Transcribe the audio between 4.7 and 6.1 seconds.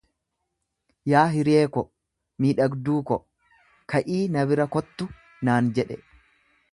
kottu! naan jedhe.